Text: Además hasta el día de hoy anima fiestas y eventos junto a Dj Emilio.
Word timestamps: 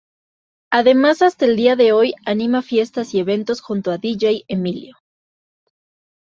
Además 0.71 1.21
hasta 1.21 1.45
el 1.45 1.55
día 1.55 1.75
de 1.75 1.91
hoy 1.91 2.15
anima 2.25 2.63
fiestas 2.63 3.13
y 3.13 3.19
eventos 3.19 3.61
junto 3.61 3.91
a 3.91 3.99
Dj 3.99 4.45
Emilio. 4.47 4.97